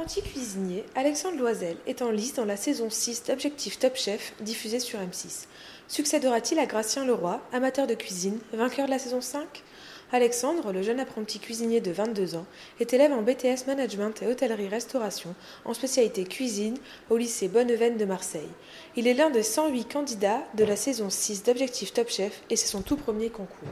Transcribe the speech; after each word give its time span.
Apprenti 0.00 0.22
cuisinier, 0.22 0.86
Alexandre 0.94 1.36
Loisel 1.36 1.76
est 1.86 2.00
en 2.00 2.10
lice 2.10 2.32
dans 2.32 2.46
la 2.46 2.56
saison 2.56 2.88
6 2.88 3.24
d'Objectif 3.24 3.78
Top 3.78 3.96
Chef 3.96 4.32
diffusée 4.40 4.80
sur 4.80 4.98
M6. 4.98 5.44
Succédera-t-il 5.88 6.58
à 6.58 6.64
Gracien 6.64 7.04
Leroy, 7.04 7.38
amateur 7.52 7.86
de 7.86 7.92
cuisine, 7.92 8.38
vainqueur 8.54 8.86
de 8.86 8.92
la 8.92 8.98
saison 8.98 9.20
5 9.20 9.62
Alexandre, 10.10 10.72
le 10.72 10.80
jeune 10.80 11.00
apprenti 11.00 11.38
cuisinier 11.38 11.82
de 11.82 11.90
22 11.90 12.34
ans, 12.36 12.46
est 12.80 12.94
élève 12.94 13.12
en 13.12 13.20
BTS 13.20 13.66
Management 13.66 14.22
et 14.22 14.26
Hôtellerie-Restauration 14.26 15.34
en 15.66 15.74
spécialité 15.74 16.24
cuisine 16.24 16.78
au 17.10 17.18
lycée 17.18 17.48
Bonneveine 17.48 17.98
de 17.98 18.06
Marseille. 18.06 18.48
Il 18.96 19.06
est 19.06 19.12
l'un 19.12 19.28
des 19.28 19.42
108 19.42 19.84
candidats 19.84 20.42
de 20.54 20.64
la 20.64 20.76
saison 20.76 21.10
6 21.10 21.42
d'Objectif 21.42 21.92
Top 21.92 22.08
Chef 22.08 22.40
et 22.48 22.56
c'est 22.56 22.68
son 22.68 22.80
tout 22.80 22.96
premier 22.96 23.28
concours. 23.28 23.68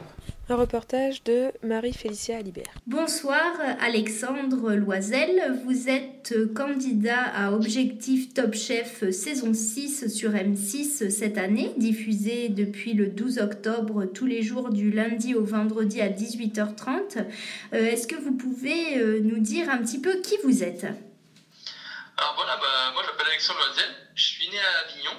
Un 0.50 0.56
reportage 0.56 1.22
de 1.24 1.52
Marie-Félicia 1.62 2.38
Alibert. 2.38 2.72
Bonsoir 2.86 3.52
Alexandre 3.82 4.72
Loisel, 4.72 5.60
vous 5.66 5.90
êtes 5.90 6.32
candidat 6.54 7.22
à 7.34 7.52
Objectif 7.52 8.32
Top 8.32 8.54
Chef 8.54 9.10
saison 9.10 9.52
6 9.52 10.08
sur 10.08 10.30
M6 10.30 11.10
cette 11.10 11.36
année, 11.36 11.74
diffusé 11.76 12.48
depuis 12.48 12.94
le 12.94 13.08
12 13.08 13.40
octobre 13.40 14.06
tous 14.06 14.24
les 14.24 14.42
jours 14.42 14.70
du 14.70 14.90
lundi 14.90 15.34
au 15.34 15.44
vendredi 15.44 16.00
à 16.00 16.08
18h30. 16.08 17.26
Euh, 17.74 17.84
est-ce 17.84 18.06
que 18.06 18.16
vous 18.16 18.34
pouvez 18.34 18.96
euh, 18.96 19.20
nous 19.20 19.40
dire 19.40 19.68
un 19.68 19.76
petit 19.76 20.00
peu 20.00 20.22
qui 20.22 20.38
vous 20.44 20.62
êtes? 20.62 20.84
Alors 22.16 22.34
voilà, 22.36 22.56
bah, 22.56 22.92
moi 22.94 23.02
j'appelle 23.04 23.26
Alexandre 23.26 23.60
Loisel, 23.66 23.94
je 24.14 24.24
suis 24.24 24.48
né 24.48 24.56
à 24.58 24.88
Avignon 24.88 25.12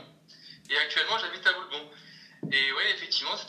et 0.72 0.78
actuellement 0.84 1.20
j'habite 1.20 1.46
à 1.46 1.54
Boulbon. 1.54 1.86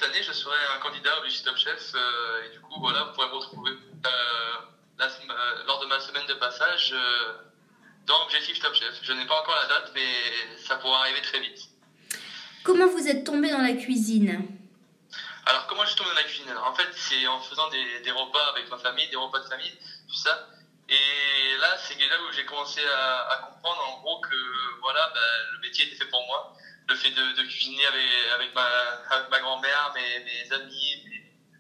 Cette 0.00 0.08
année, 0.08 0.22
je 0.22 0.32
serai 0.32 0.56
un 0.74 0.80
candidat 0.80 1.10
au 1.18 1.44
Top 1.44 1.58
Chef. 1.58 1.92
Euh, 1.94 2.46
et 2.46 2.48
du 2.54 2.60
coup, 2.60 2.80
voilà, 2.80 3.02
vous 3.02 3.12
pourrez 3.12 3.26
me 3.26 3.34
retrouver 3.34 3.72
euh, 3.72 5.62
lors 5.66 5.80
de 5.80 5.86
ma 5.88 6.00
semaine 6.00 6.24
de 6.26 6.32
passage 6.32 6.92
euh, 6.94 7.32
dans 8.06 8.24
Objectif 8.24 8.58
Top 8.60 8.72
Chef. 8.72 8.98
Je 9.02 9.12
n'ai 9.12 9.26
pas 9.26 9.38
encore 9.42 9.54
la 9.60 9.66
date, 9.68 9.92
mais 9.94 10.08
ça 10.56 10.76
pourra 10.76 11.00
arriver 11.00 11.20
très 11.20 11.40
vite. 11.40 11.68
Comment 12.64 12.86
vous 12.86 13.08
êtes 13.08 13.24
tombé 13.24 13.50
dans 13.50 13.60
la 13.60 13.74
cuisine? 13.74 14.42
Alors, 15.44 15.66
comment 15.66 15.82
je 15.82 15.88
suis 15.88 15.98
tombé 15.98 16.08
dans 16.08 16.16
la 16.16 16.22
cuisine? 16.22 16.50
En 16.64 16.74
fait, 16.74 16.88
c'est 16.94 17.26
en 17.26 17.38
faisant 17.42 17.68
des, 17.68 18.10
repas 18.10 18.52
avec 18.52 18.70
ma 18.70 18.78
famille, 18.78 19.06
des 19.10 19.16
repas 19.16 19.40
de 19.40 19.48
famille, 19.50 19.78
tout 20.08 20.16
ça. 20.16 20.48
Et 20.88 21.58
là, 21.60 21.76
c'est 21.76 21.98
là 21.98 22.16
où 22.26 22.32
j'ai 22.32 22.46
commencé 22.46 22.80
à, 22.86 23.50
comprendre 23.52 23.86
en 23.86 24.00
gros 24.00 24.20
que 24.22 24.80
voilà, 24.80 25.10
bah, 25.12 25.20
le 25.52 25.58
métier 25.58 25.84
était 25.84 25.96
fait 25.96 26.08
pour 26.08 26.24
moi 26.24 26.56
le 26.90 26.96
fait 26.96 27.10
de, 27.10 27.42
cuisiner 27.42 27.86
avec, 27.86 28.04
avec 28.34 28.54
ma, 28.54 28.66
ma 29.30 29.40
grand-mère, 29.40 29.94
mes, 29.94 30.24
mes, 30.24 30.52
amis, 30.52 31.04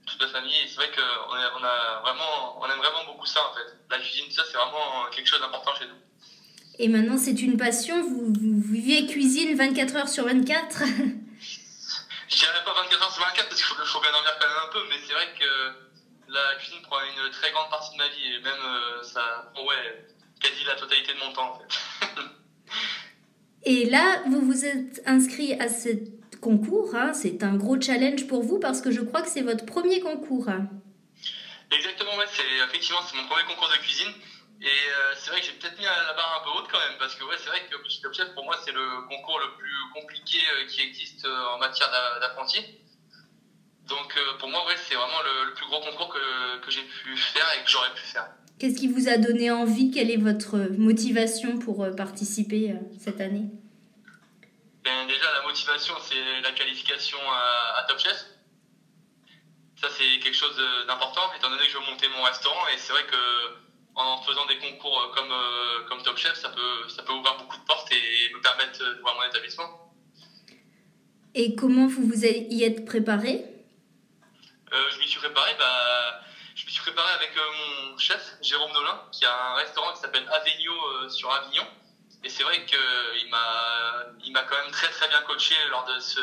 toute 0.06 0.20
la 0.20 0.28
famille. 0.28 0.52
c'est 0.66 0.74
vrai 0.74 0.90
qu'on 0.90 1.60
on 1.60 1.64
a 1.64 2.00
vraiment, 2.02 2.60
on 2.60 2.66
aime 2.66 2.78
vraiment 2.78 3.04
beaucoup 3.06 3.26
ça 3.26 3.40
en 3.48 3.54
fait. 3.54 3.76
La 3.90 3.98
cuisine, 3.98 4.30
ça 4.30 4.42
c'est 4.50 4.56
vraiment 4.56 5.06
quelque 5.14 5.28
chose 5.28 5.40
d'important 5.40 5.74
chez 5.76 5.86
nous. 5.86 5.94
Et 6.80 6.88
maintenant 6.88 7.16
c'est 7.16 7.40
une 7.42 7.56
passion, 7.56 8.02
vous, 8.02 8.32
vous 8.34 8.72
vivez 8.72 9.06
cuisine 9.06 9.56
24 9.56 9.96
heures 9.96 10.08
sur 10.08 10.24
24 10.24 10.82
Je 12.28 12.36
dirais 12.36 12.64
pas 12.64 12.74
24 12.74 13.02
heures 13.02 13.12
sur 13.12 13.22
24 13.22 13.48
parce 13.48 13.56
qu'il 13.56 13.64
faut, 13.64 13.84
faut, 13.84 14.00
bien 14.00 14.12
dormir 14.12 14.36
quand 14.40 14.48
même 14.48 14.68
un 14.68 14.72
peu, 14.72 14.82
mais 14.88 14.96
c'est 15.06 15.12
vrai 15.12 15.28
que 15.38 15.46
la 16.28 16.56
cuisine 16.58 16.82
prend 16.82 16.98
une 17.02 17.30
très 17.30 17.52
grande 17.52 17.70
partie 17.70 17.92
de 17.92 17.98
ma 17.98 18.08
vie 18.08 18.34
et 18.34 18.40
même 18.40 18.64
euh, 18.64 19.02
ça 19.02 19.50
prend 19.54 19.64
ouais, 19.64 20.06
quasi 20.40 20.64
la 20.64 20.74
totalité 20.74 21.14
de 21.14 21.18
mon 21.18 21.32
temps 21.32 21.54
en 21.54 21.58
fait. 21.58 21.78
Et 23.72 23.84
là, 23.88 24.20
vous 24.26 24.40
vous 24.40 24.64
êtes 24.64 25.00
inscrit 25.06 25.54
à 25.60 25.68
ce 25.68 25.90
concours. 26.40 26.92
Hein. 26.96 27.12
C'est 27.12 27.44
un 27.44 27.54
gros 27.54 27.80
challenge 27.80 28.26
pour 28.26 28.42
vous 28.42 28.58
parce 28.58 28.80
que 28.80 28.90
je 28.90 29.00
crois 29.00 29.22
que 29.22 29.28
c'est 29.28 29.42
votre 29.42 29.64
premier 29.64 30.00
concours. 30.00 30.48
Exactement, 31.70 32.16
ouais, 32.16 32.26
c'est 32.32 32.66
effectivement 32.66 32.98
c'est 33.06 33.16
mon 33.16 33.28
premier 33.28 33.44
concours 33.44 33.68
de 33.68 33.76
cuisine. 33.76 34.12
Et 34.60 34.66
euh, 34.66 35.14
c'est 35.14 35.30
vrai 35.30 35.38
que 35.38 35.46
j'ai 35.46 35.52
peut-être 35.52 35.78
mis 35.78 35.84
la 35.84 36.12
barre 36.14 36.42
un 36.42 36.44
peu 36.44 36.58
haute 36.58 36.68
quand 36.68 36.80
même, 36.80 36.98
parce 36.98 37.14
que 37.14 37.22
ouais, 37.22 37.36
c'est 37.38 37.48
vrai 37.48 37.62
que 37.64 37.76
Top 38.02 38.12
Chef, 38.12 38.34
pour 38.34 38.42
moi, 38.42 38.58
c'est 38.64 38.72
le 38.72 39.06
concours 39.08 39.38
le 39.38 39.56
plus 39.56 39.78
compliqué 39.94 40.38
euh, 40.38 40.66
qui 40.66 40.82
existe 40.82 41.24
euh, 41.24 41.54
en 41.54 41.58
matière 41.58 41.88
d'apprenti. 42.20 42.58
Donc 43.86 44.18
pour 44.40 44.48
moi, 44.48 44.66
ouais, 44.66 44.76
c'est 44.88 44.96
vraiment 44.96 45.22
le, 45.22 45.54
plus 45.54 45.66
gros 45.66 45.80
concours 45.80 46.08
que, 46.08 46.58
que 46.58 46.70
j'ai 46.72 46.82
pu 46.82 47.16
faire 47.16 47.46
et 47.56 47.64
que 47.64 47.70
j'aurais 47.70 47.94
pu 47.94 48.02
faire. 48.02 48.30
Qu'est-ce 48.60 48.76
qui 48.76 48.88
vous 48.88 49.08
a 49.08 49.16
donné 49.16 49.50
envie? 49.50 49.90
Quelle 49.90 50.10
est 50.10 50.18
votre 50.18 50.58
motivation 50.76 51.58
pour 51.58 51.82
euh, 51.82 51.92
participer 51.92 52.72
euh, 52.72 52.74
cette 52.98 53.18
année? 53.18 53.46
Ben, 54.84 55.06
Déjà, 55.08 55.32
la 55.32 55.48
motivation, 55.48 55.94
c'est 56.02 56.42
la 56.42 56.52
qualification 56.52 57.16
à, 57.26 57.86
Top 57.88 57.98
Chef. 57.98 58.22
Ça, 59.80 59.88
c'est 59.96 60.20
quelque 60.20 60.36
chose 60.36 60.54
d'important, 60.86 61.22
étant 61.38 61.48
donné 61.48 61.64
que 61.64 61.72
je 61.72 61.78
veux 61.78 61.90
monter 61.90 62.06
mon 62.14 62.22
restaurant. 62.22 62.68
Et 62.68 62.76
c'est 62.76 62.92
vrai 62.92 63.06
que 63.06 63.16
en 63.94 64.20
faisant 64.22 64.44
des 64.44 64.58
concours 64.58 65.10
comme, 65.16 65.32
euh, 65.32 65.88
comme 65.88 66.02
Top 66.02 66.18
Chef, 66.18 66.34
ça 66.34 66.50
peut, 66.50 66.88
ça 66.90 67.02
peut 67.02 67.14
ouvrir 67.14 67.38
beaucoup 67.38 67.56
de 67.56 67.64
portes 67.64 67.90
et 67.90 68.34
me 68.34 68.42
permettre 68.42 68.78
de 68.78 69.00
voir 69.00 69.16
mon 69.16 69.22
établissement. 69.22 69.90
Et 71.34 71.54
comment 71.54 71.86
vous 71.86 72.06
vous 72.06 72.26
y 72.26 72.62
êtes 72.62 72.84
préparé? 72.84 73.42
Je 74.70 74.98
m'y 75.00 75.08
suis 75.08 75.18
préparé. 75.18 75.50
Bah, 75.58 76.19
préparé 77.00 77.14
avec 77.14 77.36
euh, 77.36 77.90
mon 77.90 77.98
chef, 77.98 78.36
Jérôme 78.42 78.72
Nolin, 78.72 79.00
qui 79.12 79.24
a 79.24 79.52
un 79.52 79.54
restaurant 79.54 79.92
qui 79.92 80.00
s'appelle 80.00 80.28
Avegno 80.32 80.72
euh, 80.72 81.08
sur 81.08 81.32
Avignon. 81.32 81.66
Et 82.24 82.28
c'est 82.28 82.42
vrai 82.42 82.64
qu'il 82.66 83.30
m'a, 83.30 84.06
il 84.24 84.32
m'a 84.32 84.42
quand 84.42 84.56
même 84.62 84.70
très 84.70 84.88
très 84.88 85.08
bien 85.08 85.22
coaché 85.22 85.54
lors 85.70 85.84
de 85.86 85.98
ce, 85.98 86.20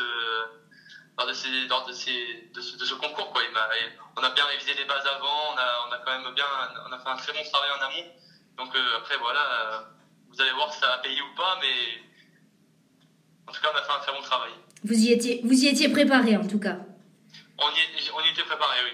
lors 1.18 1.28
de, 1.28 1.34
ces, 1.34 1.50
lors 1.68 1.86
de, 1.86 1.94
ces, 1.94 2.50
de, 2.54 2.62
ce, 2.62 2.78
de 2.78 2.86
ce 2.86 2.94
concours. 2.94 3.32
Quoi. 3.32 3.42
Il 3.48 3.52
m'a, 3.52 3.68
on 4.16 4.22
a 4.22 4.30
bien 4.30 4.46
révisé 4.46 4.74
les 4.76 4.86
bases 4.86 5.08
avant, 5.08 5.54
on 5.54 5.58
a, 5.58 5.88
on 5.88 5.92
a 5.92 5.98
quand 5.98 6.20
même 6.20 6.34
bien, 6.36 6.46
on 6.88 6.92
a 6.92 7.00
fait 7.00 7.10
un 7.10 7.18
très 7.18 7.34
bon 7.34 7.44
travail 7.50 7.72
en 7.72 7.82
amont. 7.82 8.12
Donc 8.58 8.76
euh, 8.76 8.98
après 8.98 9.18
voilà, 9.18 9.90
vous 10.30 10.42
allez 10.42 10.52
voir 10.52 10.72
si 10.72 10.80
ça 10.80 10.94
a 10.94 10.98
payé 11.00 11.20
ou 11.22 11.36
pas, 11.36 11.58
mais 11.62 12.04
en 13.48 13.52
tout 13.52 13.62
cas 13.62 13.70
on 13.74 13.78
a 13.78 13.84
fait 13.84 13.92
un 13.92 14.00
très 14.00 14.12
bon 14.12 14.22
travail. 14.22 14.52
Vous 14.84 14.94
y 14.94 15.12
étiez, 15.12 15.42
vous 15.44 15.64
y 15.64 15.68
étiez 15.68 15.90
préparé 15.90 16.38
en 16.38 16.46
tout 16.48 16.60
cas. 16.60 16.78
On 17.58 17.70
y, 17.70 18.12
on 18.14 18.22
y 18.22 18.30
était 18.30 18.44
préparé, 18.44 18.78
oui. 18.86 18.92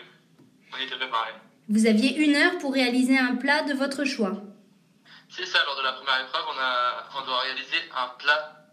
On 0.74 0.78
était 0.78 0.96
préparé. 0.96 1.34
Vous 1.74 1.88
aviez 1.88 2.16
une 2.18 2.36
heure 2.36 2.60
pour 2.60 2.72
réaliser 2.72 3.18
un 3.18 3.36
plat 3.36 3.64
de 3.64 3.74
votre 3.74 4.06
choix. 4.06 4.34
C'est 5.28 5.48
ça, 5.48 5.58
lors 5.66 5.76
de 5.76 5.82
la 5.82 5.94
première 5.94 6.22
épreuve, 6.22 6.44
on, 6.54 6.60
a, 6.60 7.10
on 7.18 7.26
doit 7.26 7.40
réaliser 7.40 7.82
un 7.98 8.10
plat 8.10 8.70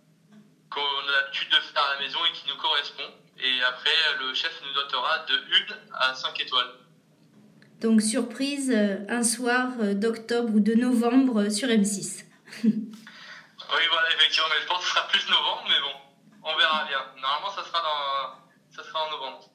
qu'on 0.68 1.08
a 1.08 1.22
l'habitude 1.22 1.48
de 1.48 1.56
faire 1.72 1.82
à 1.82 1.94
la 1.94 2.00
maison 2.04 2.18
et 2.28 2.32
qui 2.36 2.46
nous 2.46 2.60
correspond. 2.60 3.08
Et 3.38 3.62
après, 3.62 3.96
le 4.20 4.34
chef 4.34 4.52
nous 4.62 4.74
dotera 4.74 5.20
de 5.20 5.34
1 5.34 6.10
à 6.10 6.14
5 6.14 6.38
étoiles. 6.40 6.74
Donc, 7.80 8.02
surprise, 8.02 8.70
euh, 8.70 8.98
un 9.08 9.22
soir 9.22 9.68
euh, 9.80 9.94
d'octobre 9.94 10.56
ou 10.56 10.60
de 10.60 10.74
novembre 10.74 11.48
sur 11.48 11.68
M6. 11.68 12.26
oui, 12.64 12.70
voilà, 13.64 14.12
effectivement, 14.12 14.48
mais 14.50 14.60
je 14.60 14.66
pense 14.66 14.80
que 14.80 14.84
ce 14.84 14.90
sera 14.90 15.08
plus 15.08 15.26
novembre, 15.30 15.64
mais 15.70 15.80
bon, 15.80 15.96
on 16.42 16.54
verra 16.58 16.84
bien. 16.84 17.00
Normalement, 17.18 17.50
ça 17.56 17.64
sera, 17.64 17.80
dans, 17.80 18.76
ça 18.76 18.86
sera 18.86 19.06
en 19.06 19.10
novembre. 19.10 19.50